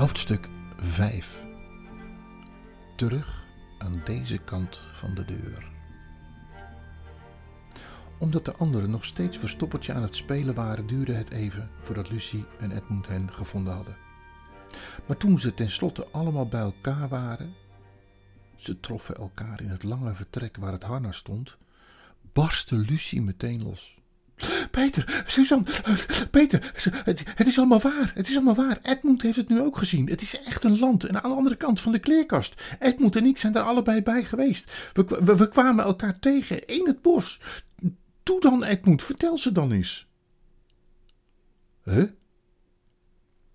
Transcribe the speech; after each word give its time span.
Hoofdstuk 0.00 0.48
5 0.76 1.44
Terug 2.96 3.46
aan 3.78 4.02
deze 4.04 4.38
kant 4.38 4.80
van 4.92 5.14
de 5.14 5.24
deur. 5.24 5.70
Omdat 8.18 8.44
de 8.44 8.52
anderen 8.52 8.90
nog 8.90 9.04
steeds 9.04 9.38
verstoppertje 9.38 9.92
aan 9.92 10.02
het 10.02 10.16
spelen 10.16 10.54
waren, 10.54 10.86
duurde 10.86 11.12
het 11.12 11.30
even 11.30 11.70
voordat 11.82 12.10
Lucie 12.10 12.44
en 12.58 12.72
Edmund 12.72 13.06
hen 13.06 13.32
gevonden 13.32 13.74
hadden. 13.74 13.96
Maar 15.06 15.16
toen 15.16 15.38
ze 15.38 15.54
tenslotte 15.54 16.06
allemaal 16.10 16.48
bij 16.48 16.60
elkaar 16.60 17.08
waren, 17.08 17.54
ze 18.56 18.80
troffen 18.80 19.14
elkaar 19.14 19.60
in 19.60 19.70
het 19.70 19.82
lange 19.82 20.14
vertrek 20.14 20.56
waar 20.56 20.72
het 20.72 20.82
harnas 20.82 21.16
stond, 21.16 21.56
barstte 22.32 22.76
Lucie 22.76 23.22
meteen 23.22 23.62
los. 23.62 23.99
Peter, 24.80 25.24
Suzanne, 25.26 25.64
Peter, 26.30 26.72
het, 27.04 27.22
het, 27.34 27.46
is 27.46 27.58
allemaal 27.58 27.80
waar. 27.80 28.12
Het 28.14 28.28
is 28.28 28.34
allemaal 28.34 28.54
waar. 28.54 28.78
Edmund 28.82 29.22
heeft 29.22 29.36
het 29.36 29.48
nu 29.48 29.60
ook 29.60 29.76
gezien. 29.76 30.08
Het 30.08 30.20
is 30.20 30.38
echt 30.38 30.64
een 30.64 30.78
land 30.78 31.04
en 31.04 31.22
aan 31.22 31.30
de 31.30 31.36
andere 31.36 31.56
kant 31.56 31.80
van 31.80 31.92
de 31.92 31.98
kleerkast. 31.98 32.62
Edmund 32.78 33.16
en 33.16 33.26
ik 33.26 33.38
zijn 33.38 33.54
er 33.54 33.62
allebei 33.62 34.02
bij 34.02 34.24
geweest. 34.24 34.72
We, 34.92 35.04
we, 35.04 35.36
we 35.36 35.48
kwamen 35.48 35.84
elkaar 35.84 36.18
tegen 36.18 36.66
in 36.66 36.86
het 36.86 37.02
bos. 37.02 37.40
Doe 38.22 38.40
dan, 38.40 38.64
Edmund, 38.64 39.02
vertel 39.02 39.38
ze 39.38 39.52
dan 39.52 39.72
eens. 39.72 40.06
Huh? 41.84 42.04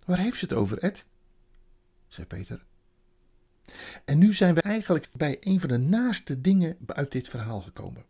Waar 0.05 0.19
heeft 0.19 0.37
ze 0.37 0.45
het 0.45 0.53
over, 0.53 0.77
Ed? 0.77 1.05
zei 2.07 2.27
Peter. 2.27 2.65
En 4.05 4.17
nu 4.17 4.33
zijn 4.33 4.55
we 4.55 4.61
eigenlijk 4.61 5.07
bij 5.13 5.37
een 5.39 5.59
van 5.59 5.69
de 5.69 5.77
naaste 5.77 6.41
dingen 6.41 6.77
uit 6.85 7.11
dit 7.11 7.29
verhaal 7.29 7.61
gekomen. 7.61 8.05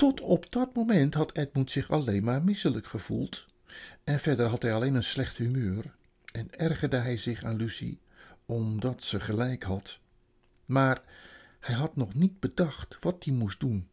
Tot 0.00 0.20
op 0.20 0.52
dat 0.52 0.74
moment 0.74 1.14
had 1.14 1.36
Edmund 1.36 1.70
zich 1.70 1.90
alleen 1.90 2.24
maar 2.24 2.44
misselijk 2.44 2.86
gevoeld. 2.86 3.46
En 4.04 4.20
verder 4.20 4.46
had 4.46 4.62
hij 4.62 4.74
alleen 4.74 4.94
een 4.94 5.02
slecht 5.02 5.36
humeur. 5.36 5.94
En 6.32 6.58
ergerde 6.58 6.96
hij 6.96 7.16
zich 7.16 7.44
aan 7.44 7.56
Lucie, 7.56 8.00
omdat 8.46 9.02
ze 9.02 9.20
gelijk 9.20 9.62
had. 9.62 10.00
Maar 10.64 11.02
hij 11.60 11.74
had 11.74 11.96
nog 11.96 12.14
niet 12.14 12.40
bedacht 12.40 12.96
wat 13.00 13.24
hij 13.24 13.34
moest 13.34 13.60
doen. 13.60 13.88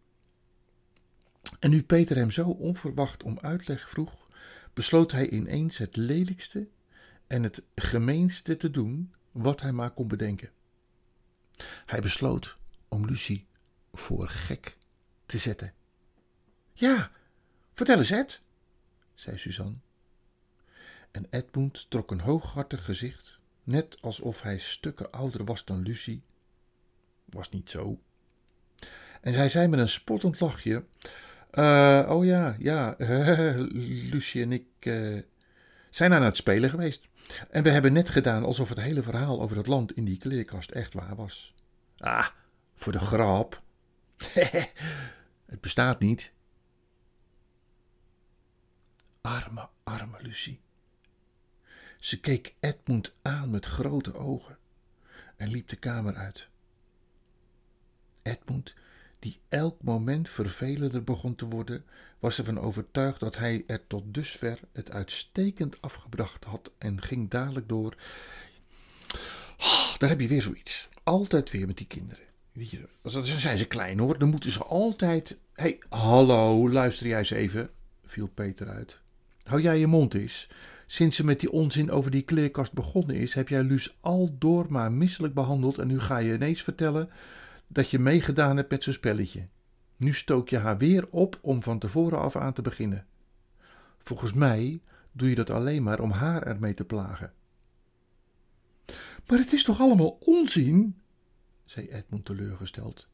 En 1.60 1.70
nu 1.70 1.84
Peter 1.84 2.16
hem 2.16 2.32
zo 2.32 2.50
onverwacht 2.50 3.24
om 3.24 3.40
uitleg 3.40 3.90
vroeg, 3.90 4.28
besloot 4.74 5.12
hij 5.12 5.30
ineens 5.30 5.78
het 5.78 5.96
lelijkste 5.96 6.68
en 7.28 7.44
het 7.44 7.62
gemeenste 7.76 8.58
te 8.58 8.72
doen 8.72 9.14
wat 9.32 9.62
hij 9.62 9.72
maar 9.72 9.92
kon 9.92 10.08
bedenken. 10.08 10.50
Hij 11.86 12.02
besloot 12.02 12.58
om 12.88 13.06
Lucie 13.06 13.48
voor 13.94 14.30
gek 14.30 14.78
te 15.26 15.38
zetten. 15.38 15.77
Ja, 16.80 17.12
vertel 17.74 17.98
eens, 17.98 18.12
Ed, 18.12 18.42
zei 19.14 19.38
Suzanne. 19.38 19.76
En 21.12 21.28
Edmund 21.30 21.90
trok 21.90 22.12
een 22.12 22.20
hooghartig 22.20 22.86
gezicht, 22.86 23.40
net 23.64 23.98
alsof 24.02 24.42
hij 24.42 24.58
stukken 24.58 25.12
ouder 25.12 25.46
was 25.46 25.66
dan 25.66 25.82
Lucie. 25.82 26.24
Was 27.26 27.50
niet 27.50 27.70
zo. 27.70 28.00
En 29.22 29.34
zij 29.34 29.50
zei 29.50 29.68
met 29.68 29.80
een 29.80 29.90
spottend 29.90 30.40
lachje: 30.40 30.86
uh, 31.54 32.06
Oh 32.10 32.26
ja, 32.26 32.56
ja, 32.60 32.96
Lucie 34.12 34.42
en 34.42 34.52
ik 34.52 34.66
uh, 34.80 35.22
zijn 35.90 36.14
aan 36.14 36.24
het 36.24 36.38
spelen 36.38 36.70
geweest. 36.70 37.08
En 37.50 37.64
we 37.64 37.70
hebben 37.70 37.94
net 37.94 38.10
gedaan 38.10 38.44
alsof 38.44 38.70
het 38.70 38.80
hele 38.80 39.04
verhaal 39.04 39.42
over 39.42 39.58
het 39.58 39.68
land 39.68 39.92
in 39.92 40.06
die 40.06 40.18
kleerkast 40.18 40.72
echt 40.72 40.94
waar 40.94 41.16
was. 41.16 41.54
Ah, 41.98 42.28
voor 42.76 42.92
de 42.92 43.00
grap. 43.00 43.62
het 45.52 45.62
bestaat 45.62 46.00
niet. 46.00 46.36
Arme, 49.28 49.68
arme 49.84 50.18
Lucie. 50.22 50.60
Ze 52.00 52.20
keek 52.20 52.56
Edmund 52.60 53.14
aan 53.22 53.50
met 53.50 53.66
grote 53.66 54.16
ogen 54.16 54.58
en 55.36 55.50
liep 55.50 55.68
de 55.68 55.76
kamer 55.76 56.16
uit. 56.16 56.50
Edmund, 58.22 58.76
die 59.20 59.40
elk 59.50 59.84
moment 59.84 60.30
vervelender 60.30 61.04
begon 61.04 61.36
te 61.36 61.46
worden, 61.46 61.86
was 62.20 62.38
ervan 62.38 62.60
overtuigd 62.60 63.20
dat 63.20 63.38
hij 63.38 63.64
er 63.68 63.88
tot 63.88 64.14
dusver 64.14 64.60
het 64.74 64.92
uitstekend 64.92 65.82
afgebracht 65.82 66.44
had 66.44 66.72
en 66.78 67.02
ging 67.02 67.30
dadelijk 67.30 67.70
door. 67.70 67.96
Oh, 69.58 69.98
daar 69.98 70.10
heb 70.10 70.20
je 70.20 70.28
weer 70.28 70.42
zoiets. 70.42 70.90
Altijd 71.04 71.52
weer 71.52 71.68
met 71.68 71.78
die 71.78 71.88
kinderen. 71.88 72.26
Dan 73.02 73.26
zijn 73.26 73.58
ze 73.58 73.68
klein 73.68 74.00
hoor, 74.00 74.20
dan 74.20 74.30
moeten 74.30 74.52
ze 74.52 74.64
altijd. 74.64 75.30
Hé, 75.30 75.64
hey, 75.64 75.80
hallo, 75.90 76.70
luister 76.70 77.08
jij 77.08 77.18
eens 77.18 77.30
even, 77.30 77.70
viel 78.06 78.28
Peter 78.28 78.70
uit. 78.70 79.06
Hou 79.48 79.62
jij 79.62 79.80
je 79.80 79.88
mond 79.88 80.14
eens. 80.14 80.50
Sinds 80.86 81.16
ze 81.16 81.26
met 81.26 81.40
die 81.40 81.52
onzin 81.52 81.92
over 81.92 82.12
die 82.12 82.22
kleerkast 82.22 82.74
begonnen 82.74 83.16
is, 83.16 83.34
heb 83.34 83.50
jij 83.50 83.64
Luus 83.64 83.98
al 84.02 84.36
door 84.38 84.66
maar 84.70 84.92
misselijk 84.92 85.34
behandeld 85.34 85.78
en 85.78 85.88
nu 85.88 86.00
ga 86.00 86.18
je 86.18 86.34
ineens 86.34 86.62
vertellen 86.62 87.10
dat 87.68 87.90
je 87.90 88.00
meegedaan 88.00 88.58
hebt 88.58 88.70
met 88.70 88.84
zo'n 88.84 88.94
spelletje. 88.94 89.48
Nu 89.98 90.14
stook 90.14 90.50
je 90.50 90.58
haar 90.58 90.78
weer 90.78 91.08
op 91.10 91.40
om 91.42 91.64
van 91.64 91.80
tevoren 91.80 92.20
af 92.20 92.36
aan 92.36 92.54
te 92.54 92.62
beginnen. 92.62 93.06
Volgens 94.04 94.34
mij 94.34 94.82
doe 95.12 95.30
je 95.30 95.36
dat 95.36 95.50
alleen 95.50 95.84
maar 95.84 96.00
om 96.00 96.12
haar 96.12 96.44
ermee 96.44 96.74
te 96.74 96.86
plagen. 96.86 97.34
Maar 99.28 99.40
het 99.40 99.54
is 99.54 99.64
toch 99.64 99.80
allemaal 99.80 100.18
onzin? 100.20 100.96
zei 101.66 101.90
Edmund 101.90 102.26
teleurgesteld. 102.26 103.08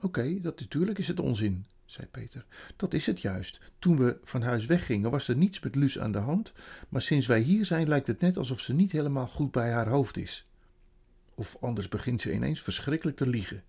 Oké, 0.00 0.40
dat 0.40 0.60
natuurlijk 0.60 0.98
is 0.98 1.08
het 1.08 1.20
onzin, 1.20 1.66
zei 1.90 2.06
Peter. 2.06 2.44
Dat 2.76 2.94
is 2.94 3.06
het 3.06 3.20
juist. 3.20 3.60
Toen 3.78 3.96
we 3.98 4.18
van 4.24 4.42
huis 4.42 4.66
weggingen 4.66 5.10
was 5.10 5.28
er 5.28 5.36
niets 5.36 5.60
met 5.60 5.74
Luus 5.74 5.98
aan 5.98 6.12
de 6.12 6.18
hand, 6.18 6.52
maar 6.88 7.02
sinds 7.02 7.26
wij 7.26 7.40
hier 7.40 7.64
zijn 7.64 7.88
lijkt 7.88 8.06
het 8.06 8.20
net 8.20 8.36
alsof 8.36 8.60
ze 8.60 8.74
niet 8.74 8.92
helemaal 8.92 9.26
goed 9.26 9.50
bij 9.50 9.70
haar 9.70 9.88
hoofd 9.88 10.16
is. 10.16 10.44
Of 11.34 11.56
anders 11.60 11.88
begint 11.88 12.20
ze 12.20 12.32
ineens 12.32 12.62
verschrikkelijk 12.62 13.16
te 13.16 13.28
liegen. 13.28 13.62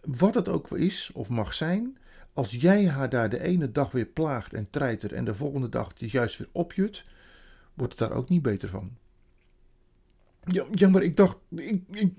Wat 0.00 0.34
het 0.34 0.48
ook 0.48 0.70
is 0.76 1.10
of 1.12 1.28
mag 1.28 1.54
zijn, 1.54 1.98
als 2.32 2.50
jij 2.50 2.88
haar 2.88 3.08
daar 3.08 3.30
de 3.30 3.40
ene 3.40 3.72
dag 3.72 3.90
weer 3.90 4.06
plaagt 4.06 4.52
en 4.52 4.70
treitert 4.70 5.12
en 5.12 5.24
de 5.24 5.34
volgende 5.34 5.68
dag 5.68 5.88
het 5.98 6.10
juist 6.10 6.38
weer 6.38 6.48
opjut, 6.52 7.04
wordt 7.74 7.98
het 7.98 8.08
daar 8.08 8.18
ook 8.18 8.28
niet 8.28 8.42
beter 8.42 8.68
van. 8.68 8.96
Ja, 10.44 10.66
ja 10.70 10.88
maar 10.88 11.02
ik 11.02 11.16
dacht. 11.16 11.38
Ik, 11.48 11.82
ik... 11.90 12.12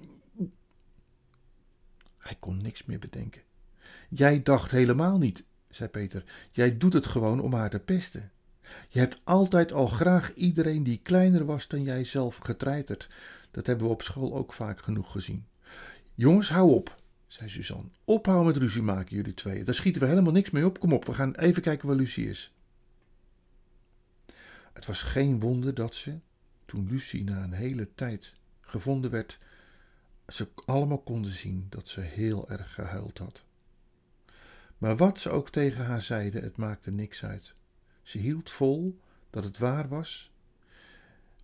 Hij 2.17 2.35
kon 2.39 2.61
niks 2.61 2.85
meer 2.85 2.99
bedenken. 2.99 3.41
Jij 4.09 4.43
dacht 4.43 4.71
helemaal 4.71 5.17
niet, 5.17 5.43
zei 5.69 5.89
Peter. 5.89 6.23
Jij 6.51 6.77
doet 6.77 6.93
het 6.93 7.05
gewoon 7.05 7.41
om 7.41 7.53
haar 7.53 7.69
te 7.69 7.79
pesten. 7.79 8.31
Je 8.89 8.99
hebt 8.99 9.21
altijd 9.23 9.71
al 9.71 9.87
graag 9.87 10.33
iedereen 10.33 10.83
die 10.83 10.99
kleiner 11.03 11.45
was 11.45 11.67
dan 11.67 11.83
jij 11.83 12.03
zelf 12.03 12.37
getreiterd. 12.37 13.09
Dat 13.51 13.67
hebben 13.67 13.85
we 13.85 13.91
op 13.91 14.01
school 14.01 14.35
ook 14.35 14.53
vaak 14.53 14.81
genoeg 14.81 15.11
gezien. 15.11 15.45
Jongens, 16.13 16.49
hou 16.49 16.71
op, 16.71 16.97
zei 17.27 17.49
Suzanne. 17.49 17.89
Ophouden 18.03 18.45
met 18.53 18.57
ruzie 18.57 18.81
maken, 18.81 19.15
jullie 19.15 19.33
tweeën. 19.33 19.65
Daar 19.65 19.75
schieten 19.75 20.01
we 20.01 20.07
helemaal 20.07 20.31
niks 20.31 20.49
mee 20.49 20.65
op. 20.65 20.79
Kom 20.79 20.93
op, 20.93 21.05
we 21.05 21.13
gaan 21.13 21.35
even 21.35 21.61
kijken 21.61 21.87
waar 21.87 21.95
Lucie 21.95 22.29
is. 22.29 22.53
Het 24.73 24.85
was 24.85 25.01
geen 25.01 25.39
wonder 25.39 25.73
dat 25.73 25.95
ze, 25.95 26.19
toen 26.65 26.87
Lucie 26.89 27.23
na 27.23 27.43
een 27.43 27.53
hele 27.53 27.87
tijd 27.95 28.35
gevonden 28.61 29.11
werd, 29.11 29.37
ze 30.27 30.47
allemaal 30.65 31.01
konden 31.01 31.31
zien 31.31 31.65
dat 31.69 31.87
ze 31.87 32.01
heel 32.01 32.49
erg 32.49 32.73
gehuild 32.73 33.17
had. 33.17 33.43
Maar 34.77 34.97
wat 34.97 35.19
ze 35.19 35.29
ook 35.29 35.49
tegen 35.49 35.85
haar 35.85 36.01
zeiden, 36.01 36.43
het 36.43 36.57
maakte 36.57 36.91
niks 36.91 37.23
uit. 37.23 37.55
Ze 38.01 38.17
hield 38.17 38.51
vol 38.51 38.99
dat 39.29 39.43
het 39.43 39.57
waar 39.57 39.87
was, 39.87 40.31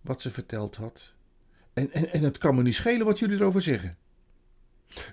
wat 0.00 0.22
ze 0.22 0.30
verteld 0.30 0.76
had. 0.76 1.14
En, 1.72 1.92
en, 1.92 2.12
en 2.12 2.22
het 2.22 2.38
kan 2.38 2.54
me 2.54 2.62
niet 2.62 2.74
schelen 2.74 3.06
wat 3.06 3.18
jullie 3.18 3.36
erover 3.36 3.62
zeggen. 3.62 3.96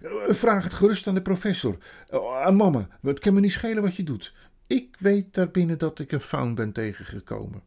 Eh, 0.02 0.34
vraag 0.34 0.63
het 0.63 0.74
gerust 0.74 1.07
aan 1.07 1.13
de 1.13 1.22
professor. 1.22 1.78
Eh, 2.07 2.44
aan 2.46 2.56
mama. 2.56 2.88
Het 3.01 3.19
kan 3.19 3.33
me 3.33 3.39
niet 3.39 3.51
schelen 3.51 3.83
wat 3.83 3.95
je 3.95 4.04
doet. 4.04 4.33
Ik 4.68 4.95
weet 5.00 5.33
daarbinnen 5.33 5.77
dat 5.77 6.00
ik 6.00 6.12
een 6.12 6.19
faun 6.19 6.56
ben 6.56 6.71
tegengekomen. 6.71 7.63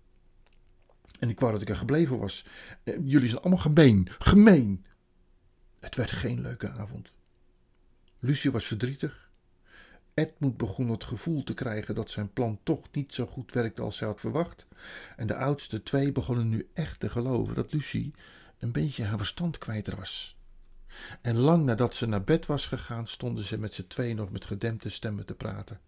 En 1.19 1.28
ik 1.28 1.40
wou 1.40 1.52
dat 1.52 1.62
ik 1.62 1.69
er 1.69 1.76
gebleven 1.76 2.19
was. 2.19 2.44
Eh, 2.82 2.94
jullie 3.04 3.28
zijn 3.28 3.40
allemaal 3.40 3.62
gemeen. 3.62 4.08
Gemeen. 4.19 4.84
Het 5.81 5.96
werd 5.96 6.10
geen 6.10 6.40
leuke 6.40 6.70
avond. 6.70 7.12
Lucie 8.20 8.50
was 8.50 8.66
verdrietig. 8.66 9.21
Edmund 10.14 10.56
begon 10.56 10.88
het 10.88 11.05
gevoel 11.05 11.43
te 11.43 11.55
krijgen 11.55 11.94
dat 11.94 12.11
zijn 12.11 12.32
plan 12.32 12.59
toch 12.62 12.87
niet 12.93 13.14
zo 13.14 13.26
goed 13.26 13.53
werkte 13.53 13.82
als 13.82 13.99
hij 13.99 14.09
had 14.09 14.20
verwacht. 14.20 14.67
En 15.17 15.26
de 15.26 15.37
oudste 15.37 15.82
twee 15.82 16.12
begonnen 16.12 16.49
nu 16.49 16.69
echt 16.75 17.00
te 17.00 17.09
geloven 17.09 17.55
dat 17.55 17.73
Lucie 17.73 18.14
een 18.59 18.73
beetje 18.73 19.05
haar 19.05 19.19
verstand 19.19 19.59
kwijt 19.59 19.94
was. 19.94 20.37
En 21.20 21.38
lang 21.38 21.64
nadat 21.64 21.94
ze 21.94 22.06
naar 22.06 22.25
bed 22.25 22.47
was 22.47 22.67
gegaan, 22.67 23.06
stonden 23.06 23.44
ze 23.44 23.61
met 23.61 23.75
z'n 23.75 23.87
twee 23.87 24.14
nog 24.14 24.31
met 24.31 24.44
gedempte 24.44 24.88
stemmen 24.88 25.26
te 25.26 25.35
praten. 25.35 25.81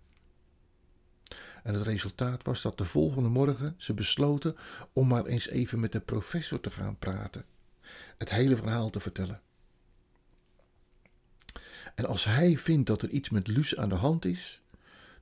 En 1.62 1.74
het 1.74 1.82
resultaat 1.82 2.44
was 2.44 2.62
dat 2.62 2.78
de 2.78 2.84
volgende 2.84 3.28
morgen 3.28 3.74
ze 3.78 3.94
besloten 3.94 4.56
om 4.92 5.08
maar 5.08 5.26
eens 5.26 5.48
even 5.48 5.80
met 5.80 5.92
de 5.92 6.00
professor 6.00 6.60
te 6.60 6.70
gaan 6.70 6.98
praten, 6.98 7.44
het 8.18 8.30
hele 8.30 8.56
verhaal 8.56 8.90
te 8.90 9.00
vertellen. 9.00 9.40
En 11.94 12.04
als 12.06 12.24
hij 12.24 12.58
vindt 12.58 12.86
dat 12.86 13.02
er 13.02 13.08
iets 13.08 13.30
met 13.30 13.46
Luus 13.46 13.76
aan 13.76 13.88
de 13.88 13.94
hand 13.94 14.24
is, 14.24 14.62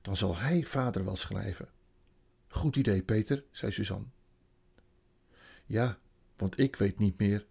dan 0.01 0.15
zal 0.15 0.37
hij 0.37 0.63
vader 0.63 1.05
wel 1.05 1.15
schrijven. 1.15 1.69
Goed 2.47 2.75
idee, 2.75 3.01
Peter, 3.01 3.43
zei 3.51 3.71
Suzanne. 3.71 4.05
Ja, 5.65 5.97
want 6.35 6.59
ik 6.59 6.75
weet 6.75 6.99
niet 6.99 7.19
meer 7.19 7.45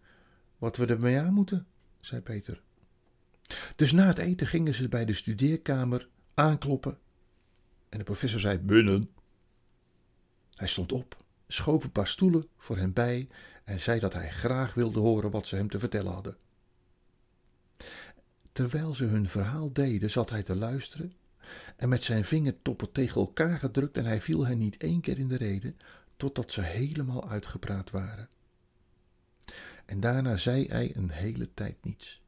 wat 0.58 0.76
we 0.76 0.86
ermee 0.86 1.18
aan 1.18 1.32
moeten, 1.32 1.66
zei 2.00 2.20
Peter. 2.20 2.62
Dus 3.76 3.92
na 3.92 4.06
het 4.06 4.18
eten 4.18 4.46
gingen 4.46 4.74
ze 4.74 4.88
bij 4.88 5.04
de 5.04 5.12
studeerkamer 5.12 6.08
aankloppen 6.34 6.98
en 7.88 7.98
de 7.98 8.04
professor 8.04 8.40
zei 8.40 8.58
binnen. 8.58 9.10
Hij 10.54 10.68
stond 10.68 10.92
op, 10.92 11.16
schoof 11.48 11.84
een 11.84 11.92
paar 11.92 12.06
stoelen 12.06 12.46
voor 12.56 12.76
hem 12.76 12.92
bij 12.92 13.28
en 13.64 13.80
zei 13.80 14.00
dat 14.00 14.12
hij 14.12 14.30
graag 14.30 14.74
wilde 14.74 15.00
horen 15.00 15.30
wat 15.30 15.46
ze 15.46 15.56
hem 15.56 15.68
te 15.68 15.78
vertellen 15.78 16.12
hadden. 16.12 16.36
Terwijl 18.52 18.94
ze 18.94 19.04
hun 19.04 19.28
verhaal 19.28 19.72
deden, 19.72 20.10
zat 20.10 20.30
hij 20.30 20.42
te 20.42 20.56
luisteren 20.56 21.12
en 21.76 21.88
met 21.88 22.02
zijn 22.02 22.24
vingertoppen 22.24 22.92
tegen 22.92 23.20
elkaar 23.20 23.58
gedrukt 23.58 23.96
en 23.96 24.04
hij 24.04 24.20
viel 24.20 24.46
hen 24.46 24.58
niet 24.58 24.76
één 24.76 25.00
keer 25.00 25.18
in 25.18 25.28
de 25.28 25.36
reden, 25.36 25.76
totdat 26.16 26.52
ze 26.52 26.60
helemaal 26.60 27.28
uitgepraat 27.28 27.90
waren. 27.90 28.28
En 29.84 30.00
daarna 30.00 30.36
zei 30.36 30.66
hij 30.66 30.96
een 30.96 31.10
hele 31.10 31.54
tijd 31.54 31.84
niets. 31.84 32.22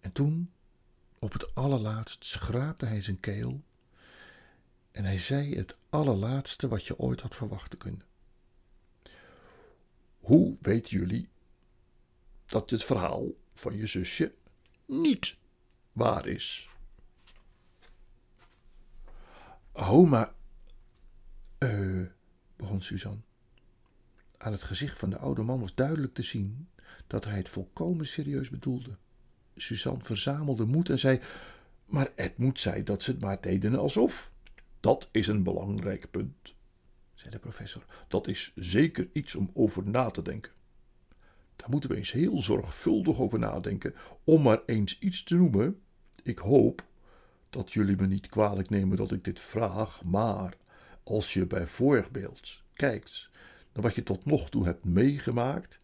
En 0.00 0.12
toen, 0.12 0.50
op 1.18 1.32
het 1.32 1.54
allerlaatst, 1.54 2.24
schraapte 2.24 2.86
hij 2.86 3.02
zijn 3.02 3.20
keel 3.20 3.62
en 4.90 5.04
hij 5.04 5.18
zei 5.18 5.56
het 5.56 5.78
allerlaatste 5.88 6.68
wat 6.68 6.86
je 6.86 6.98
ooit 6.98 7.20
had 7.20 7.34
verwachten 7.34 7.78
kunnen. 7.78 8.02
Hoe 10.18 10.56
weten 10.60 10.98
jullie 10.98 11.28
dat 12.46 12.70
het 12.70 12.84
verhaal 12.84 13.26
van 13.54 13.76
je 13.76 13.86
zusje 13.86 14.32
niet 14.88 15.36
waar 15.92 16.26
is? 16.26 16.68
Oh, 19.72 20.10
maar. 20.10 20.32
Uh, 21.58 22.06
begon 22.56 22.82
Suzanne. 22.82 23.20
Aan 24.36 24.52
het 24.52 24.62
gezicht 24.62 24.98
van 24.98 25.10
de 25.10 25.18
oude 25.18 25.42
man 25.42 25.60
was 25.60 25.74
duidelijk 25.74 26.14
te 26.14 26.22
zien 26.22 26.68
dat 27.06 27.24
hij 27.24 27.36
het 27.36 27.48
volkomen 27.48 28.06
serieus 28.06 28.50
bedoelde. 28.50 28.96
Suzanne 29.56 30.04
verzamelde 30.04 30.64
moed 30.64 30.90
en 30.90 30.98
zei: 30.98 31.20
Maar 31.84 32.10
het 32.16 32.58
zijn 32.58 32.84
dat 32.84 33.02
ze 33.02 33.10
het 33.10 33.20
maar 33.20 33.40
deden 33.40 33.78
alsof. 33.78 34.32
Dat 34.80 35.08
is 35.12 35.26
een 35.26 35.42
belangrijk 35.42 36.10
punt, 36.10 36.54
zei 37.14 37.30
de 37.30 37.38
professor. 37.38 37.84
Dat 38.08 38.26
is 38.26 38.52
zeker 38.54 39.08
iets 39.12 39.34
om 39.34 39.50
over 39.54 39.84
na 39.88 40.06
te 40.06 40.22
denken. 40.22 40.52
Moeten 41.68 41.90
we 41.90 41.96
eens 41.96 42.12
heel 42.12 42.42
zorgvuldig 42.42 43.20
over 43.20 43.38
nadenken, 43.38 43.94
om 44.24 44.42
maar 44.42 44.60
eens 44.66 44.98
iets 44.98 45.22
te 45.22 45.36
noemen. 45.36 45.80
Ik 46.22 46.38
hoop 46.38 46.86
dat 47.50 47.72
jullie 47.72 47.96
me 47.96 48.06
niet 48.06 48.28
kwalijk 48.28 48.70
nemen 48.70 48.96
dat 48.96 49.12
ik 49.12 49.24
dit 49.24 49.40
vraag, 49.40 50.04
maar 50.04 50.56
als 51.02 51.32
je 51.32 51.46
bijvoorbeeld 51.46 52.62
kijkt 52.72 53.30
naar 53.72 53.82
wat 53.82 53.94
je 53.94 54.02
tot 54.02 54.24
nog 54.24 54.50
toe 54.50 54.64
hebt 54.64 54.84
meegemaakt, 54.84 55.78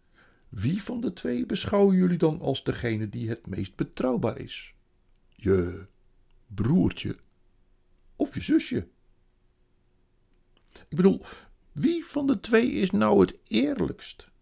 wie 0.49 0.83
van 0.83 1.01
de 1.01 1.13
twee 1.13 1.47
beschouwen 1.47 1.97
jullie 1.97 2.19
dan 2.19 2.41
als 2.41 2.65
degene 2.65 3.09
die 3.09 3.29
het 3.29 3.47
meest 3.47 3.77
betrouwbaar 3.77 4.39
is? 4.39 4.75
Je 5.29 5.87
broertje 6.47 7.17
of 8.17 8.35
je 8.35 8.41
zusje? 8.41 8.89
Ik 10.89 10.97
bedoel, 10.97 11.25
wie 11.73 12.05
van 12.05 12.27
de 12.27 12.41
twee 12.41 12.71
is 12.71 12.91
nou 12.91 13.21
het 13.21 13.39
eerlijkst? 13.45 14.33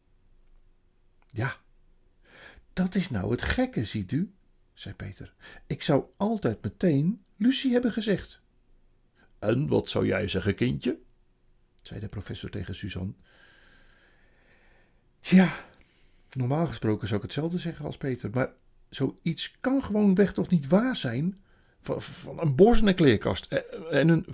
Ja, 1.33 1.57
dat 2.73 2.95
is 2.95 3.11
nou 3.11 3.31
het 3.31 3.43
gekke, 3.43 3.85
ziet 3.85 4.13
u, 4.13 4.33
zei 4.73 4.95
Peter. 4.95 5.35
Ik 5.67 5.83
zou 5.83 6.05
altijd 6.17 6.63
meteen 6.63 7.23
Lucie 7.37 7.73
hebben 7.73 7.93
gezegd. 7.93 8.41
En 9.39 9.69
wat 9.69 9.89
zou 9.89 10.07
jij 10.07 10.29
zeggen, 10.29 10.55
kindje? 10.55 10.99
zei 11.83 12.01
de 12.01 12.09
professor 12.09 12.51
tegen 12.51 12.75
Suzanne. 12.75 13.13
Tja, 15.21 15.53
normaal 16.33 16.67
gesproken 16.67 17.07
zou 17.07 17.21
ik 17.21 17.27
hetzelfde 17.27 17.59
zeggen 17.59 17.85
als 17.85 17.97
Peter, 17.97 18.31
maar 18.31 18.53
zoiets 18.89 19.57
kan 19.61 19.83
gewoon 19.83 20.15
weg 20.15 20.33
toch 20.33 20.51
niet 20.51 20.67
waar 20.67 20.97
zijn? 20.97 21.39
Van, 21.81 22.41
een 22.41 22.55
borst 22.55 22.81
en 22.81 22.87
een 22.87 22.95
kleerkast 22.95 23.45
en 23.91 24.09
een, 24.09 24.25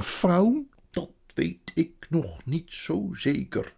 faun? 0.00 0.70
Dat 0.90 1.10
weet 1.34 1.70
ik 1.74 2.06
nog 2.10 2.44
niet 2.44 2.72
zo 2.72 3.08
zeker, 3.12 3.74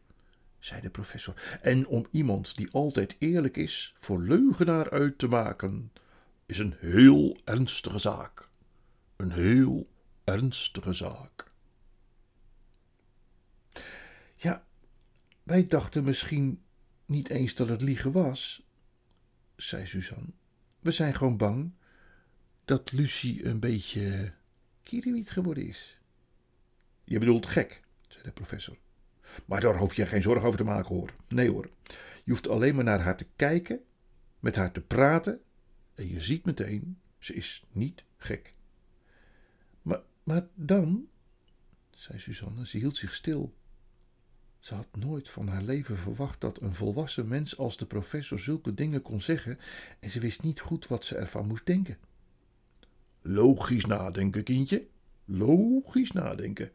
zei 0.61 0.81
de 0.81 0.91
professor. 0.91 1.59
En 1.63 1.87
om 1.87 2.07
iemand 2.11 2.57
die 2.57 2.71
altijd 2.71 3.17
eerlijk 3.19 3.57
is 3.57 3.95
voor 3.99 4.23
leugenaar 4.23 4.91
uit 4.91 5.19
te 5.19 5.29
maken, 5.29 5.93
is 6.47 6.59
een 6.59 6.75
heel 6.79 7.41
ernstige 7.45 7.99
zaak. 7.99 8.49
Een 9.17 9.33
heel 9.33 9.91
ernstige 10.25 10.93
zaak. 10.93 11.47
Ja, 14.37 14.67
wij 15.43 15.65
dachten 15.65 16.05
misschien 16.05 16.63
niet 17.07 17.29
eens 17.29 17.55
dat 17.55 17.69
het 17.69 17.81
liegen 17.81 18.13
was, 18.13 18.67
zei 19.57 19.87
Suzanne. 19.87 20.33
We 20.81 20.91
zijn 20.91 21.15
gewoon 21.15 21.37
bang 21.37 21.73
dat 22.65 22.93
Lucie 22.93 23.47
een 23.47 23.61
beetje 23.61 24.35
kiriwiet 24.83 25.31
geworden 25.31 25.67
is. 25.67 25.99
Je 27.05 27.19
bedoelt 27.19 27.47
gek, 27.47 27.83
zei 28.09 28.23
de 28.23 28.33
professor. 28.33 28.77
Maar 29.47 29.61
daar 29.61 29.77
hoef 29.77 29.95
je 29.95 30.07
geen 30.07 30.23
zorgen 30.23 30.47
over 30.47 30.59
te 30.59 30.65
maken 30.65 30.95
hoor. 30.95 31.13
Nee 31.29 31.51
hoor. 31.51 31.71
Je 32.25 32.31
hoeft 32.31 32.49
alleen 32.49 32.75
maar 32.75 32.85
naar 32.85 33.01
haar 33.01 33.17
te 33.17 33.27
kijken, 33.37 33.81
met 34.39 34.57
haar 34.57 34.73
te 34.73 34.81
praten 34.81 35.41
en 35.95 36.09
je 36.09 36.21
ziet 36.21 36.45
meteen, 36.45 36.99
ze 37.19 37.35
is 37.35 37.65
niet 37.73 38.05
gek. 38.17 38.51
Maar, 39.83 40.01
maar 40.23 40.47
dan, 40.55 41.09
zei 41.91 42.19
Suzanne, 42.19 42.67
ze 42.67 42.79
hield 42.79 42.97
zich 42.97 43.15
stil. 43.15 43.55
Ze 44.59 44.75
had 44.75 44.89
nooit 44.97 45.29
van 45.29 45.49
haar 45.49 45.63
leven 45.63 45.97
verwacht 45.97 46.41
dat 46.41 46.61
een 46.61 46.75
volwassen 46.75 47.29
mens 47.29 47.59
als 47.59 47.77
de 47.77 47.87
professor 47.87 48.39
zulke 48.39 48.75
dingen 48.75 49.03
kon 49.03 49.21
zeggen 49.21 49.59
en 50.01 50.11
ze 50.11 50.21
wist 50.21 50.43
niet 50.43 50.61
goed 50.61 50.87
wat 50.87 51.05
ze 51.05 51.17
ervan 51.17 51.47
moest 51.47 51.67
denken. 51.67 51.99
Logisch 53.23 53.85
nadenken, 53.85 54.43
kindje. 54.43 54.87
Logisch 55.25 56.13
nadenken. 56.13 56.73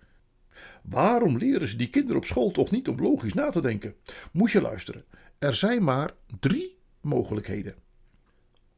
Waarom 0.81 1.37
leren 1.37 1.67
ze 1.67 1.75
die 1.75 1.89
kinderen 1.89 2.17
op 2.17 2.25
school 2.25 2.51
toch 2.51 2.71
niet 2.71 2.87
om 2.87 3.01
logisch 3.01 3.33
na 3.33 3.49
te 3.49 3.61
denken? 3.61 3.95
Moet 4.31 4.51
je 4.51 4.61
luisteren. 4.61 5.05
Er 5.37 5.53
zijn 5.53 5.83
maar 5.83 6.11
drie 6.39 6.77
mogelijkheden. 7.01 7.75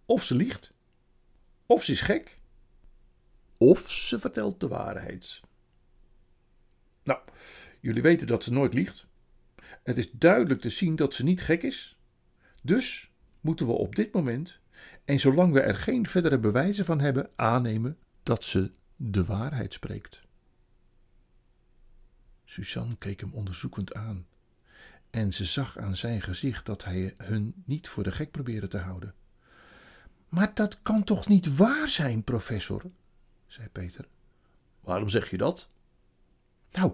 Of 0.06 0.24
ze 0.24 0.35
liegt, 0.35 0.71
of 1.65 1.83
ze 1.83 1.91
is 1.91 2.01
gek, 2.01 2.39
of 3.57 3.91
ze 3.91 4.19
vertelt 4.19 4.59
de 4.59 4.68
waarheid. 4.68 5.42
Nou, 7.04 7.19
jullie 7.80 8.02
weten 8.02 8.28
dat 8.28 8.44
ze 8.44 8.54
nooit 8.54 8.73
liegt. 8.73 9.07
Het 9.83 9.97
is 9.97 10.11
duidelijk 10.11 10.61
te 10.61 10.69
zien 10.69 10.95
dat 10.95 11.13
ze 11.13 11.23
niet 11.23 11.42
gek 11.42 11.63
is. 11.63 11.97
Dus 12.61 13.11
moeten 13.42 13.68
we 13.68 13.73
op 13.73 13.95
dit 13.95 14.13
moment, 14.13 14.59
en 15.06 15.19
zolang 15.19 15.54
we 15.54 15.61
er 15.61 15.75
geen 15.75 16.07
verdere 16.07 16.37
bewijzen 16.37 16.85
van 16.85 16.99
hebben, 16.99 17.30
aannemen 17.35 17.97
dat 18.23 18.44
ze 18.44 18.71
de 18.95 19.23
waarheid 19.23 19.73
spreekt. 19.73 20.27
Suzanne 22.49 22.95
keek 22.97 23.19
hem 23.19 23.33
onderzoekend 23.33 23.94
aan. 23.94 24.25
En 25.09 25.33
ze 25.33 25.45
zag 25.45 25.77
aan 25.77 25.95
zijn 25.95 26.21
gezicht 26.21 26.66
dat 26.66 26.83
hij 26.83 27.13
hun 27.18 27.54
niet 27.66 27.87
voor 27.87 28.04
de 28.04 28.11
gek 28.11 28.31
probeerde 28.31 28.68
te 28.68 28.77
houden. 28.77 29.13
Maar 30.30 30.51
dat 30.54 30.81
kan 30.81 31.04
toch 31.04 31.27
niet 31.27 31.56
waar 31.56 31.87
zijn, 31.87 32.23
professor? 32.23 32.81
zei 33.47 33.68
Peter. 33.68 34.07
Waarom 34.80 35.09
zeg 35.09 35.30
je 35.30 35.37
dat? 35.37 35.69
Nou, 36.71 36.94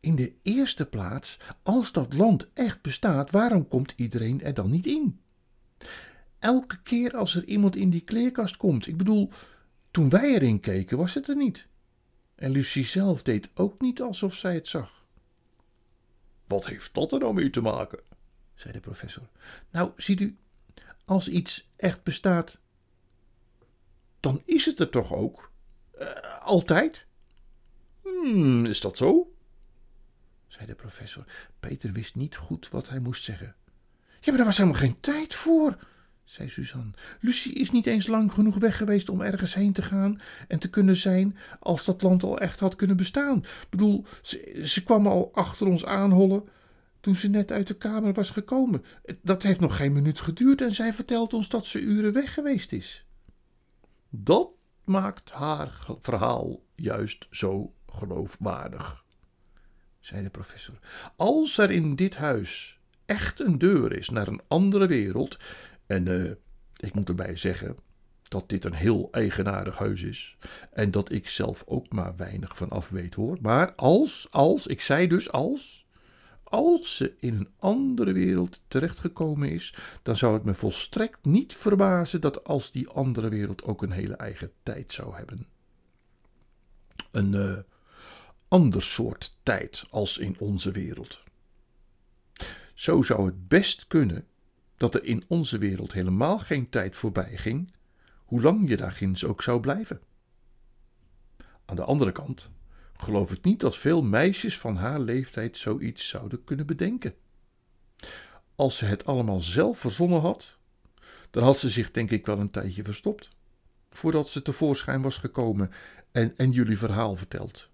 in 0.00 0.16
de 0.16 0.32
eerste 0.42 0.86
plaats, 0.86 1.38
als 1.62 1.92
dat 1.92 2.14
land 2.14 2.50
echt 2.54 2.82
bestaat, 2.82 3.30
waarom 3.30 3.68
komt 3.68 3.92
iedereen 3.96 4.42
er 4.42 4.54
dan 4.54 4.70
niet 4.70 4.86
in? 4.86 5.20
Elke 6.38 6.82
keer 6.82 7.16
als 7.16 7.34
er 7.34 7.44
iemand 7.44 7.76
in 7.76 7.90
die 7.90 8.04
kleerkast 8.04 8.56
komt, 8.56 8.86
ik 8.86 8.96
bedoel, 8.96 9.30
toen 9.90 10.08
wij 10.08 10.34
erin 10.34 10.60
keken, 10.60 10.98
was 10.98 11.14
het 11.14 11.28
er 11.28 11.36
niet. 11.36 11.68
En 12.40 12.50
Lucie 12.50 12.84
zelf 12.84 13.22
deed 13.22 13.50
ook 13.54 13.80
niet 13.80 14.00
alsof 14.00 14.34
zij 14.34 14.54
het 14.54 14.68
zag. 14.68 15.04
Wat 16.46 16.66
heeft 16.66 16.94
dat 16.94 17.12
er 17.12 17.18
nou 17.18 17.34
mee 17.34 17.50
te 17.50 17.60
maken? 17.60 18.00
zei 18.54 18.72
de 18.72 18.80
professor. 18.80 19.28
Nou, 19.70 19.92
ziet 19.96 20.20
u, 20.20 20.38
als 21.04 21.28
iets 21.28 21.68
echt 21.76 22.02
bestaat, 22.02 22.58
dan 24.20 24.42
is 24.44 24.64
het 24.64 24.80
er 24.80 24.90
toch 24.90 25.12
ook? 25.12 25.52
Uh, 26.00 26.38
altijd? 26.42 27.06
Hmm, 28.02 28.66
is 28.66 28.80
dat 28.80 28.96
zo? 28.96 29.34
zei 30.46 30.66
de 30.66 30.74
professor. 30.74 31.24
Peter 31.60 31.92
wist 31.92 32.14
niet 32.14 32.36
goed 32.36 32.68
wat 32.68 32.88
hij 32.88 33.00
moest 33.00 33.22
zeggen. 33.22 33.54
Ja, 34.20 34.30
maar 34.30 34.40
er 34.40 34.46
was 34.46 34.56
helemaal 34.56 34.80
geen 34.80 35.00
tijd 35.00 35.34
voor, 35.34 35.78
zei 36.30 36.48
Suzanne. 36.48 36.90
Lucie 37.20 37.52
is 37.52 37.70
niet 37.70 37.86
eens 37.86 38.06
lang 38.06 38.32
genoeg 38.32 38.56
weg 38.56 38.76
geweest 38.76 39.08
om 39.08 39.20
ergens 39.20 39.54
heen 39.54 39.72
te 39.72 39.82
gaan 39.82 40.20
en 40.48 40.58
te 40.58 40.70
kunnen 40.70 40.96
zijn 40.96 41.36
als 41.60 41.84
dat 41.84 42.02
land 42.02 42.22
al 42.22 42.38
echt 42.38 42.60
had 42.60 42.76
kunnen 42.76 42.96
bestaan. 42.96 43.38
Ik 43.38 43.66
bedoel, 43.70 44.04
ze, 44.22 44.60
ze 44.64 44.82
kwam 44.84 45.06
al 45.06 45.30
achter 45.34 45.66
ons 45.66 45.84
aanhollen 45.84 46.48
toen 47.00 47.14
ze 47.14 47.28
net 47.28 47.52
uit 47.52 47.66
de 47.66 47.76
kamer 47.76 48.12
was 48.12 48.30
gekomen. 48.30 48.84
Dat 49.22 49.42
heeft 49.42 49.60
nog 49.60 49.76
geen 49.76 49.92
minuut 49.92 50.20
geduurd 50.20 50.60
en 50.60 50.72
zij 50.72 50.92
vertelt 50.92 51.34
ons 51.34 51.48
dat 51.48 51.66
ze 51.66 51.80
uren 51.80 52.12
weg 52.12 52.34
geweest 52.34 52.72
is. 52.72 53.04
Dat 54.10 54.48
maakt 54.84 55.30
haar 55.30 55.86
verhaal 56.00 56.62
juist 56.74 57.26
zo 57.30 57.74
geloofwaardig, 57.86 59.04
zei 60.00 60.22
de 60.22 60.30
professor. 60.30 60.78
Als 61.16 61.58
er 61.58 61.70
in 61.70 61.96
dit 61.96 62.16
huis 62.16 62.80
echt 63.06 63.40
een 63.40 63.58
deur 63.58 63.92
is 63.92 64.08
naar 64.08 64.28
een 64.28 64.40
andere 64.48 64.86
wereld. 64.86 65.36
En 65.90 66.06
uh, 66.06 66.30
ik 66.76 66.94
moet 66.94 67.08
erbij 67.08 67.36
zeggen 67.36 67.76
dat 68.22 68.48
dit 68.48 68.64
een 68.64 68.74
heel 68.74 69.08
eigenaardig 69.10 69.78
huis 69.78 70.02
is. 70.02 70.36
En 70.72 70.90
dat 70.90 71.12
ik 71.12 71.28
zelf 71.28 71.64
ook 71.66 71.92
maar 71.92 72.16
weinig 72.16 72.56
van 72.56 72.70
af 72.70 72.88
weet 72.88 73.14
hoor. 73.14 73.38
Maar 73.40 73.74
als, 73.74 74.28
als, 74.30 74.66
ik 74.66 74.80
zei 74.80 75.06
dus 75.06 75.30
als. 75.30 75.86
Als 76.42 76.96
ze 76.96 77.14
in 77.18 77.34
een 77.34 77.48
andere 77.58 78.12
wereld 78.12 78.60
terechtgekomen 78.68 79.50
is, 79.50 79.74
dan 80.02 80.16
zou 80.16 80.34
het 80.34 80.44
me 80.44 80.54
volstrekt 80.54 81.24
niet 81.24 81.54
verbazen 81.54 82.20
dat 82.20 82.44
als 82.44 82.72
die 82.72 82.88
andere 82.88 83.28
wereld 83.28 83.62
ook 83.64 83.82
een 83.82 83.92
hele 83.92 84.14
eigen 84.14 84.52
tijd 84.62 84.92
zou 84.92 85.14
hebben. 85.14 85.46
Een 87.10 87.32
uh, 87.32 87.58
ander 88.48 88.82
soort 88.82 89.36
tijd 89.42 89.84
als 89.90 90.18
in 90.18 90.36
onze 90.38 90.70
wereld. 90.70 91.18
Zo 92.74 93.02
zou 93.02 93.26
het 93.26 93.48
best 93.48 93.86
kunnen 93.86 94.26
dat 94.80 94.94
er 94.94 95.04
in 95.04 95.24
onze 95.28 95.58
wereld 95.58 95.92
helemaal 95.92 96.38
geen 96.38 96.68
tijd 96.68 96.96
voorbij 96.96 97.36
ging, 97.36 97.72
hoe 98.24 98.42
lang 98.42 98.68
je 98.68 98.76
daar 98.76 98.92
ginds 98.92 99.24
ook 99.24 99.42
zou 99.42 99.60
blijven. 99.60 100.00
Aan 101.64 101.76
de 101.76 101.84
andere 101.84 102.12
kant 102.12 102.50
geloof 102.96 103.32
ik 103.32 103.44
niet 103.44 103.60
dat 103.60 103.76
veel 103.76 104.02
meisjes 104.02 104.58
van 104.58 104.76
haar 104.76 105.00
leeftijd 105.00 105.56
zoiets 105.56 106.08
zouden 106.08 106.44
kunnen 106.44 106.66
bedenken. 106.66 107.14
Als 108.54 108.76
ze 108.76 108.84
het 108.84 109.04
allemaal 109.04 109.40
zelf 109.40 109.78
verzonnen 109.78 110.20
had, 110.20 110.58
dan 111.30 111.42
had 111.42 111.58
ze 111.58 111.70
zich 111.70 111.90
denk 111.90 112.10
ik 112.10 112.26
wel 112.26 112.38
een 112.38 112.50
tijdje 112.50 112.84
verstopt, 112.84 113.28
voordat 113.90 114.28
ze 114.28 114.42
tevoorschijn 114.42 115.02
was 115.02 115.16
gekomen 115.16 115.70
en, 116.12 116.36
en 116.36 116.50
jullie 116.50 116.78
verhaal 116.78 117.14
verteld. 117.16 117.68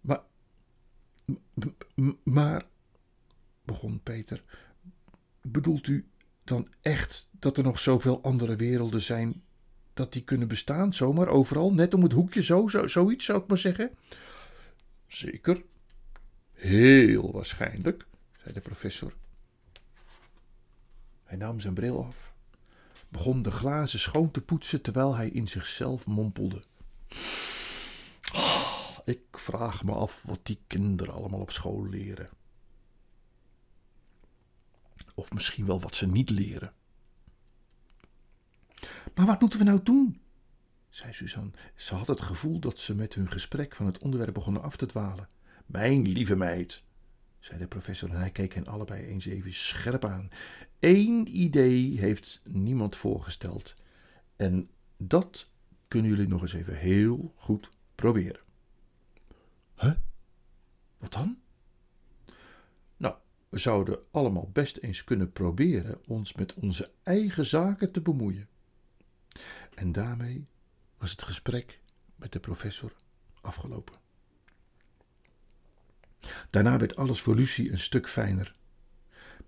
Maar, 0.00 0.22
maar, 2.22 2.62
begon 3.66 4.00
Peter, 4.02 4.42
bedoelt 5.42 5.86
u 5.86 6.08
dan 6.44 6.68
echt 6.80 7.28
dat 7.30 7.56
er 7.56 7.64
nog 7.64 7.78
zoveel 7.78 8.22
andere 8.22 8.56
werelden 8.56 9.02
zijn 9.02 9.42
dat 9.94 10.12
die 10.12 10.22
kunnen 10.22 10.48
bestaan, 10.48 10.94
zomaar 10.94 11.28
overal, 11.28 11.72
net 11.72 11.94
om 11.94 12.02
het 12.02 12.12
hoekje, 12.12 12.42
zo, 12.42 12.68
zo 12.68 12.86
zoiets 12.86 13.24
zou 13.24 13.42
ik 13.42 13.48
maar 13.48 13.58
zeggen? 13.58 13.90
Zeker. 15.06 15.62
Heel 16.52 17.32
waarschijnlijk, 17.32 18.06
zei 18.42 18.54
de 18.54 18.60
professor. 18.60 19.14
Hij 21.24 21.36
nam 21.36 21.60
zijn 21.60 21.74
bril 21.74 22.04
af, 22.04 22.34
begon 23.08 23.42
de 23.42 23.50
glazen 23.50 23.98
schoon 23.98 24.30
te 24.30 24.42
poetsen 24.42 24.82
terwijl 24.82 25.14
hij 25.16 25.28
in 25.28 25.46
zichzelf 25.46 26.06
mompelde. 26.06 26.62
Ik 29.04 29.22
vraag 29.30 29.84
me 29.84 29.92
af 29.92 30.22
wat 30.22 30.40
die 30.42 30.58
kinderen 30.66 31.14
allemaal 31.14 31.40
op 31.40 31.50
school 31.50 31.88
leren. 31.88 32.28
Of 35.14 35.32
misschien 35.32 35.66
wel 35.66 35.80
wat 35.80 35.94
ze 35.94 36.06
niet 36.06 36.30
leren. 36.30 36.72
Maar 39.14 39.26
wat 39.26 39.40
moeten 39.40 39.58
we 39.58 39.64
nou 39.64 39.82
doen? 39.82 40.20
zei 40.88 41.12
Suzanne. 41.12 41.50
Ze 41.74 41.94
had 41.94 42.06
het 42.06 42.20
gevoel 42.20 42.58
dat 42.58 42.78
ze 42.78 42.94
met 42.94 43.14
hun 43.14 43.30
gesprek 43.30 43.74
van 43.74 43.86
het 43.86 43.98
onderwerp 43.98 44.34
begonnen 44.34 44.62
af 44.62 44.76
te 44.76 44.86
dwalen. 44.86 45.28
Mijn 45.66 46.08
lieve 46.08 46.36
meid, 46.36 46.82
zei 47.38 47.58
de 47.58 47.66
professor 47.66 48.10
en 48.10 48.16
hij 48.16 48.30
keek 48.30 48.54
hen 48.54 48.66
allebei 48.66 49.06
eens 49.06 49.26
even 49.26 49.52
scherp 49.52 50.04
aan. 50.04 50.28
Eén 50.80 51.40
idee 51.40 51.98
heeft 51.98 52.40
niemand 52.44 52.96
voorgesteld. 52.96 53.74
En 54.36 54.70
dat 54.96 55.50
kunnen 55.88 56.10
jullie 56.10 56.28
nog 56.28 56.42
eens 56.42 56.52
even 56.52 56.76
heel 56.76 57.32
goed 57.36 57.70
proberen. 57.94 58.40
Huh? 59.76 59.92
Wat 60.98 61.12
dan? 61.12 61.38
We 63.56 63.62
zouden 63.62 63.98
allemaal 64.10 64.50
best 64.52 64.76
eens 64.76 65.04
kunnen 65.04 65.32
proberen 65.32 66.00
ons 66.06 66.32
met 66.32 66.54
onze 66.54 66.90
eigen 67.02 67.46
zaken 67.46 67.92
te 67.92 68.00
bemoeien. 68.00 68.48
En 69.74 69.92
daarmee 69.92 70.46
was 70.98 71.10
het 71.10 71.22
gesprek 71.22 71.80
met 72.16 72.32
de 72.32 72.40
professor 72.40 72.92
afgelopen. 73.40 73.94
Daarna 76.50 76.78
werd 76.78 76.96
alles 76.96 77.20
voor 77.20 77.34
Lucie 77.34 77.72
een 77.72 77.78
stuk 77.78 78.08
fijner. 78.08 78.56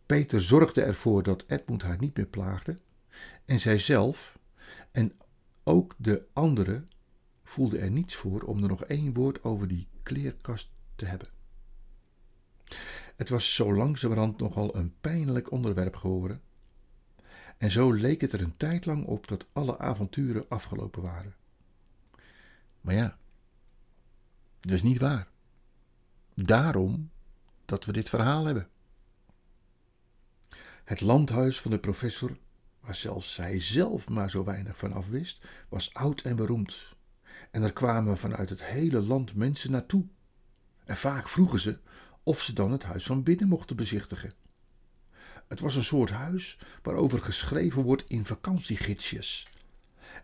Peter 0.06 0.42
zorgde 0.42 0.82
ervoor 0.82 1.22
dat 1.22 1.44
Edmund 1.46 1.82
haar 1.82 1.98
niet 1.98 2.16
meer 2.16 2.26
plaagde, 2.26 2.78
en 3.44 3.60
zijzelf 3.60 4.38
en 4.90 5.12
ook 5.62 5.94
de 5.98 6.26
anderen 6.32 6.88
voelden 7.42 7.80
er 7.80 7.90
niets 7.90 8.14
voor 8.14 8.42
om 8.42 8.62
er 8.62 8.68
nog 8.68 8.84
één 8.84 9.14
woord 9.14 9.44
over 9.44 9.68
die 9.68 9.88
kleerkast 10.02 10.70
te 10.96 11.04
hebben. 11.04 11.28
Het 13.18 13.28
was 13.28 13.54
zo 13.54 13.74
langzamerhand 13.74 14.38
nogal 14.38 14.76
een 14.76 14.94
pijnlijk 15.00 15.50
onderwerp 15.50 15.96
geworden, 15.96 16.42
en 17.56 17.70
zo 17.70 17.92
leek 17.92 18.20
het 18.20 18.32
er 18.32 18.40
een 18.40 18.56
tijd 18.56 18.86
lang 18.86 19.04
op 19.04 19.28
dat 19.28 19.46
alle 19.52 19.78
avonturen 19.78 20.48
afgelopen 20.48 21.02
waren. 21.02 21.34
Maar 22.80 22.94
ja, 22.94 23.18
dat 24.60 24.72
is 24.72 24.82
niet 24.82 24.98
waar. 24.98 25.28
Daarom 26.34 27.10
dat 27.64 27.84
we 27.84 27.92
dit 27.92 28.08
verhaal 28.08 28.44
hebben. 28.44 28.68
Het 30.84 31.00
landhuis 31.00 31.60
van 31.60 31.70
de 31.70 31.78
professor, 31.78 32.36
waar 32.80 32.94
zelfs 32.94 33.36
hij 33.36 33.60
zelf 33.60 34.08
maar 34.08 34.30
zo 34.30 34.44
weinig 34.44 34.76
van 34.76 34.92
af 34.92 35.08
wist, 35.08 35.46
was 35.68 35.94
oud 35.94 36.20
en 36.20 36.36
beroemd. 36.36 36.96
En 37.50 37.62
er 37.62 37.72
kwamen 37.72 38.18
vanuit 38.18 38.50
het 38.50 38.64
hele 38.64 39.02
land 39.02 39.34
mensen 39.34 39.70
naartoe. 39.70 40.06
En 40.84 40.96
vaak 40.96 41.28
vroegen 41.28 41.60
ze 41.60 41.78
of 42.28 42.42
ze 42.42 42.52
dan 42.52 42.72
het 42.72 42.84
huis 42.84 43.04
van 43.04 43.22
binnen 43.22 43.48
mochten 43.48 43.76
bezichtigen. 43.76 44.32
Het 45.46 45.60
was 45.60 45.76
een 45.76 45.84
soort 45.84 46.10
huis 46.10 46.58
waarover 46.82 47.22
geschreven 47.22 47.82
wordt 47.82 48.04
in 48.06 48.24
vakantiegidsjes. 48.24 49.48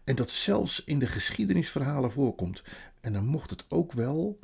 En 0.05 0.17
dat 0.17 0.31
zelfs 0.31 0.85
in 0.85 0.99
de 0.99 1.07
geschiedenisverhalen 1.07 2.13
voorkomt. 2.13 2.63
En 3.01 3.13
dan 3.13 3.27
mocht 3.27 3.51
het 3.51 3.65
ook 3.69 3.93
wel, 3.93 4.39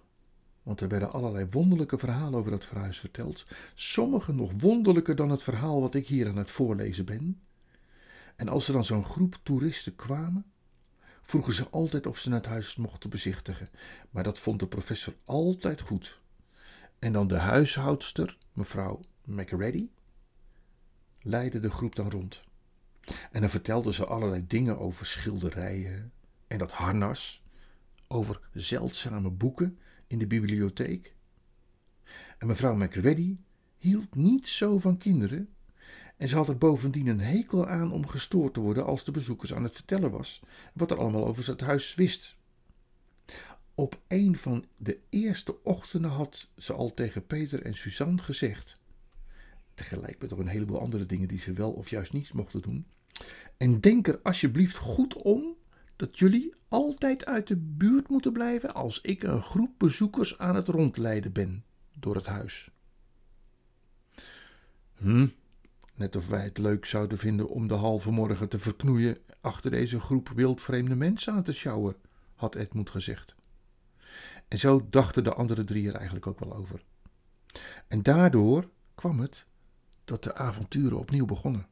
want 0.62 0.80
er 0.80 0.88
werden 0.88 1.12
allerlei 1.12 1.46
wonderlijke 1.50 1.98
verhalen 1.98 2.38
over 2.38 2.50
dat 2.50 2.64
verhuis 2.64 2.98
verteld. 2.98 3.46
Sommige 3.74 4.32
nog 4.32 4.52
wonderlijker 4.56 5.16
dan 5.16 5.30
het 5.30 5.42
verhaal 5.42 5.80
wat 5.80 5.94
ik 5.94 6.06
hier 6.06 6.28
aan 6.28 6.36
het 6.36 6.50
voorlezen 6.50 7.04
ben. 7.04 7.40
En 8.36 8.48
als 8.48 8.66
er 8.66 8.72
dan 8.72 8.84
zo'n 8.84 9.04
groep 9.04 9.38
toeristen 9.42 9.96
kwamen, 9.96 10.44
vroegen 11.22 11.52
ze 11.52 11.68
altijd 11.70 12.06
of 12.06 12.18
ze 12.18 12.32
het 12.32 12.46
huis 12.46 12.76
mochten 12.76 13.10
bezichtigen. 13.10 13.68
Maar 14.10 14.22
dat 14.24 14.38
vond 14.38 14.60
de 14.60 14.66
professor 14.66 15.14
altijd 15.24 15.80
goed. 15.80 16.20
En 17.00 17.12
dan 17.12 17.26
de 17.26 17.38
huishoudster, 17.38 18.36
mevrouw 18.52 19.00
McReady, 19.24 19.88
leidde 21.22 21.60
de 21.60 21.70
groep 21.70 21.94
dan 21.94 22.10
rond. 22.10 22.42
En 23.32 23.40
dan 23.40 23.50
vertelden 23.50 23.94
ze 23.94 24.06
allerlei 24.06 24.46
dingen 24.46 24.78
over 24.78 25.06
schilderijen 25.06 26.12
en 26.46 26.58
dat 26.58 26.72
harnas, 26.72 27.42
over 28.08 28.40
zeldzame 28.52 29.30
boeken 29.30 29.78
in 30.06 30.18
de 30.18 30.26
bibliotheek. 30.26 31.14
En 32.38 32.46
mevrouw 32.46 32.74
McReady 32.74 33.36
hield 33.78 34.14
niet 34.14 34.48
zo 34.48 34.78
van 34.78 34.98
kinderen 34.98 35.54
en 36.16 36.28
ze 36.28 36.36
had 36.36 36.48
er 36.48 36.58
bovendien 36.58 37.06
een 37.06 37.20
hekel 37.20 37.66
aan 37.66 37.92
om 37.92 38.06
gestoord 38.06 38.54
te 38.54 38.60
worden 38.60 38.86
als 38.86 39.04
de 39.04 39.10
bezoekers 39.10 39.54
aan 39.54 39.62
het 39.62 39.74
vertellen 39.74 40.10
was 40.10 40.42
wat 40.74 40.90
er 40.90 40.98
allemaal 40.98 41.26
over 41.26 41.46
het 41.46 41.60
huis 41.60 41.94
wist. 41.94 42.36
Op 43.80 44.00
een 44.08 44.38
van 44.38 44.64
de 44.76 44.98
eerste 45.08 45.62
ochtenden 45.62 46.10
had 46.10 46.48
ze 46.56 46.72
al 46.72 46.94
tegen 46.94 47.26
Peter 47.26 47.62
en 47.62 47.74
Suzanne 47.74 48.22
gezegd: 48.22 48.80
tegelijk 49.74 50.20
met 50.20 50.32
ook 50.32 50.38
een 50.38 50.46
heleboel 50.46 50.80
andere 50.80 51.06
dingen 51.06 51.28
die 51.28 51.38
ze 51.38 51.52
wel 51.52 51.70
of 51.70 51.90
juist 51.90 52.12
niet 52.12 52.32
mochten 52.32 52.62
doen. 52.62 52.86
En 53.56 53.80
denk 53.80 54.08
er 54.08 54.20
alsjeblieft 54.22 54.76
goed 54.76 55.14
om 55.14 55.56
dat 55.96 56.18
jullie 56.18 56.54
altijd 56.68 57.26
uit 57.26 57.46
de 57.46 57.56
buurt 57.56 58.08
moeten 58.08 58.32
blijven 58.32 58.74
als 58.74 59.00
ik 59.00 59.22
een 59.22 59.42
groep 59.42 59.70
bezoekers 59.78 60.38
aan 60.38 60.54
het 60.54 60.68
rondleiden 60.68 61.32
ben 61.32 61.64
door 61.98 62.14
het 62.14 62.26
huis. 62.26 62.70
Hm, 64.94 65.28
net 65.94 66.16
of 66.16 66.28
wij 66.28 66.44
het 66.44 66.58
leuk 66.58 66.84
zouden 66.84 67.18
vinden 67.18 67.48
om 67.48 67.68
de 67.68 67.74
halve 67.74 68.10
morgen 68.10 68.48
te 68.48 68.58
verknoeien 68.58 69.18
achter 69.40 69.70
deze 69.70 70.00
groep 70.00 70.28
wildvreemde 70.28 70.94
mensen 70.94 71.32
aan 71.32 71.42
te 71.42 71.52
sjouwen, 71.52 71.94
had 72.34 72.54
Edmund 72.54 72.90
gezegd. 72.90 73.38
En 74.50 74.58
zo 74.58 74.86
dachten 74.90 75.24
de 75.24 75.34
andere 75.34 75.64
drie 75.64 75.88
er 75.88 75.94
eigenlijk 75.94 76.26
ook 76.26 76.38
wel 76.38 76.56
over. 76.56 76.84
En 77.88 78.02
daardoor 78.02 78.70
kwam 78.94 79.20
het 79.20 79.46
dat 80.04 80.24
de 80.24 80.34
avonturen 80.34 80.98
opnieuw 80.98 81.24
begonnen. 81.24 81.66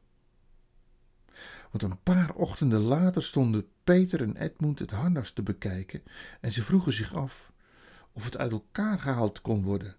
Want 1.71 1.83
een 1.83 2.03
paar 2.03 2.33
ochtenden 2.33 2.81
later 2.81 3.23
stonden 3.23 3.67
Peter 3.83 4.21
en 4.21 4.37
Edmund 4.37 4.79
het 4.79 4.91
harnas 4.91 5.31
te 5.31 5.41
bekijken 5.41 6.03
en 6.41 6.51
ze 6.51 6.63
vroegen 6.63 6.93
zich 6.93 7.13
af 7.13 7.53
of 8.11 8.23
het 8.23 8.37
uit 8.37 8.51
elkaar 8.51 8.99
gehaald 8.99 9.41
kon 9.41 9.63
worden 9.63 9.95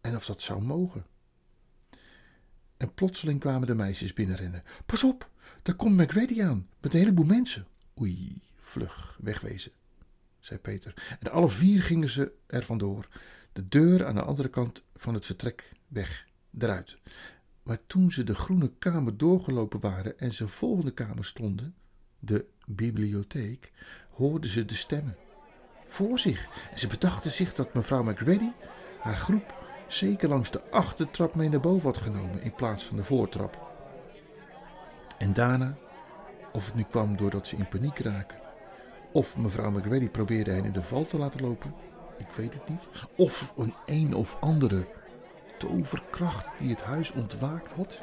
en 0.00 0.16
of 0.16 0.26
dat 0.26 0.42
zou 0.42 0.62
mogen. 0.62 1.06
En 2.76 2.94
plotseling 2.94 3.40
kwamen 3.40 3.66
de 3.66 3.74
meisjes 3.74 4.12
binnenrennen. 4.12 4.62
Pas 4.86 5.04
op, 5.04 5.30
daar 5.62 5.74
komt 5.74 5.96
McReady 5.96 6.42
aan 6.42 6.68
met 6.80 6.94
een 6.94 7.00
heleboel 7.00 7.24
mensen. 7.24 7.66
Oei, 8.00 8.42
vlug, 8.60 9.18
wegwezen, 9.20 9.72
zei 10.42 10.60
Peter. 10.60 11.16
En 11.20 11.30
alle 11.30 11.48
vier 11.48 11.82
gingen 11.82 12.08
ze 12.08 12.32
er 12.46 12.62
vandoor, 12.64 13.08
de 13.52 13.68
deur 13.68 14.06
aan 14.06 14.14
de 14.14 14.22
andere 14.22 14.48
kant 14.48 14.82
van 14.94 15.14
het 15.14 15.26
vertrek 15.26 15.72
weg 15.88 16.26
eruit. 16.58 16.98
Maar 17.62 17.78
toen 17.86 18.12
ze 18.12 18.24
de 18.24 18.34
groene 18.34 18.72
kamer 18.78 19.16
doorgelopen 19.16 19.80
waren 19.80 20.18
en 20.18 20.32
ze 20.32 20.48
volgende 20.48 20.92
kamer 20.92 21.24
stonden, 21.24 21.74
de 22.18 22.46
bibliotheek, 22.66 23.72
hoorden 24.10 24.50
ze 24.50 24.64
de 24.64 24.74
stemmen 24.74 25.16
voor 25.86 26.18
zich. 26.18 26.48
En 26.70 26.78
ze 26.78 26.86
bedachten 26.86 27.30
zich 27.30 27.54
dat 27.54 27.74
mevrouw 27.74 28.02
McReady 28.02 28.50
haar 29.00 29.16
groep 29.16 29.54
zeker 29.88 30.28
langs 30.28 30.50
de 30.50 30.70
achtertrap 30.70 31.34
mee 31.34 31.48
naar 31.48 31.60
boven 31.60 31.92
had 31.92 31.98
genomen 31.98 32.42
in 32.42 32.54
plaats 32.54 32.84
van 32.84 32.96
de 32.96 33.04
voortrap. 33.04 33.70
En 35.18 35.32
daarna, 35.32 35.76
of 36.52 36.66
het 36.66 36.74
nu 36.74 36.82
kwam 36.82 37.16
doordat 37.16 37.46
ze 37.46 37.56
in 37.56 37.68
paniek 37.68 37.98
raken, 37.98 38.41
of 39.12 39.36
mevrouw 39.36 39.70
McReady 39.70 40.08
probeerde 40.08 40.50
hen 40.50 40.64
in 40.64 40.72
de 40.72 40.82
val 40.82 41.06
te 41.06 41.18
laten 41.18 41.40
lopen, 41.40 41.74
ik 42.18 42.28
weet 42.28 42.54
het 42.54 42.68
niet, 42.68 42.88
of 43.16 43.52
een 43.56 43.74
een 43.86 44.14
of 44.14 44.36
andere 44.40 44.86
toverkracht 45.58 46.46
die 46.58 46.70
het 46.70 46.82
huis 46.82 47.12
ontwaakt 47.12 47.72
had. 47.72 48.02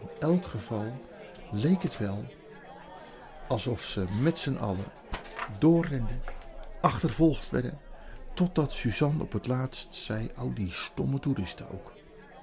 In 0.00 0.08
elk 0.18 0.44
geval 0.44 0.92
leek 1.50 1.82
het 1.82 1.98
wel 1.98 2.24
alsof 3.46 3.82
ze 3.82 4.04
met 4.20 4.38
z'n 4.38 4.56
allen 4.56 4.84
doorrenden, 5.58 6.22
achtervolgd 6.80 7.50
werden, 7.50 7.78
totdat 8.34 8.72
Suzanne 8.72 9.22
op 9.22 9.32
het 9.32 9.46
laatst 9.46 9.94
zei: 9.94 10.30
Oh, 10.38 10.54
die 10.54 10.72
stomme 10.72 11.18
toeristen 11.18 11.70
ook. 11.72 11.92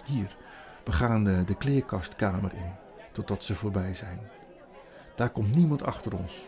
Hier, 0.05 0.35
we 0.83 0.91
gaan 0.91 1.23
de, 1.23 1.43
de 1.45 1.55
kleerkastkamer 1.55 2.53
in, 2.53 2.71
totdat 3.11 3.43
ze 3.43 3.55
voorbij 3.55 3.93
zijn. 3.93 4.19
Daar 5.15 5.29
komt 5.29 5.55
niemand 5.55 5.83
achter 5.83 6.17
ons. 6.17 6.47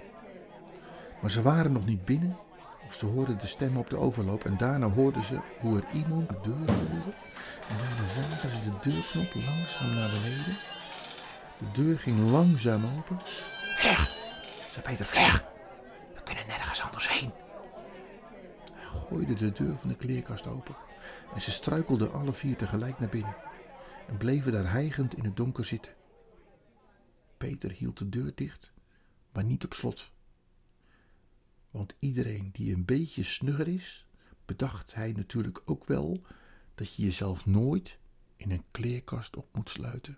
Maar 1.22 1.32
ze 1.32 1.42
waren 1.42 1.72
nog 1.72 1.86
niet 1.86 2.06
binnen, 2.06 2.38
of 2.86 2.94
ze 2.94 3.06
hoorden 3.06 3.38
de 3.38 3.48
stem 3.48 3.78
op 3.78 3.90
de 3.90 3.98
overloop 3.98 4.46
en 4.46 4.58
daarna 4.58 4.90
hoorden 4.90 5.24
ze 5.24 5.40
hoe 5.60 5.78
er 5.78 5.94
iemand 5.94 6.30
de 6.30 6.40
deur 6.44 6.66
rolde. 6.66 7.14
En 7.70 7.78
daarna 7.78 8.08
zagen 8.08 8.50
ze 8.50 8.60
de 8.60 8.74
deurknop 8.82 9.34
langzaam 9.34 9.94
naar 9.94 10.10
beneden. 10.10 10.58
De 11.58 11.72
deur 11.72 12.00
ging 12.00 12.32
langzaam 12.32 12.86
open. 12.98 13.22
Vleg, 13.76 14.16
zei 14.72 14.86
Peter, 14.86 15.06
vleg. 15.06 15.44
We 16.16 16.22
kunnen 16.24 16.48
nergens 16.48 16.82
anders 16.82 17.10
heen. 17.10 17.32
Hij 18.74 19.00
gooide 19.00 19.34
de 19.34 19.52
deur 19.52 19.78
van 19.80 19.90
de 19.90 19.96
kleerkast 19.96 20.48
open. 20.48 20.76
En 21.34 21.42
ze 21.42 21.52
struikelden 21.52 22.14
alle 22.14 22.34
vier 22.34 22.56
tegelijk 22.56 23.00
naar 23.00 23.10
binnen. 23.10 23.36
En 24.08 24.18
bleven 24.18 24.52
daar 24.52 24.72
hijgend 24.72 25.18
in 25.18 25.24
het 25.24 25.38
donker 25.38 25.66
zitten. 25.66 25.94
Peter 27.38 27.72
hield 27.72 27.98
de 27.98 28.10
deur 28.10 28.32
dicht, 28.36 28.74
maar 29.32 29.44
niet 29.44 29.64
op 29.64 29.74
slot. 29.74 30.12
Want 31.72 31.96
iedereen 32.00 32.50
die 32.52 32.74
een 32.74 32.86
beetje 32.86 33.24
snugger 33.24 33.68
is, 33.68 34.06
bedacht 34.46 34.94
hij 34.94 35.12
natuurlijk 35.12 35.62
ook 35.66 35.86
wel 35.86 36.22
dat 36.76 36.96
je 36.96 37.04
jezelf 37.04 37.46
nooit 37.46 37.98
in 38.36 38.52
een 38.52 38.64
kleerkast 38.72 39.36
op 39.36 39.48
moet 39.52 39.70
sluiten. 39.70 40.18